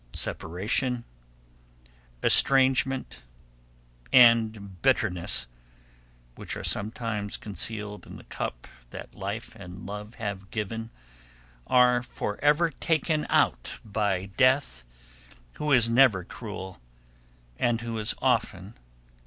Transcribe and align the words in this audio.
Separation, 0.13 1.03
estrangement, 2.23 3.21
and 4.11 4.81
bitterness, 4.81 5.45
which 6.33 6.57
are 6.57 6.63
sometimes 6.63 7.37
concealed 7.37 8.07
in 8.07 8.15
the 8.17 8.23
cup 8.23 8.65
that 8.89 9.13
Life 9.13 9.55
and 9.55 9.85
Love 9.85 10.15
have 10.15 10.49
given, 10.49 10.89
are 11.67 12.01
forever 12.01 12.71
taken 12.71 13.27
out 13.29 13.73
by 13.85 14.25
Death, 14.37 14.83
who 15.57 15.71
is 15.71 15.87
never 15.87 16.23
cruel 16.23 16.81
and 17.59 17.81
who 17.81 17.95
is 17.99 18.15
often 18.23 18.71
kind. 18.71 18.79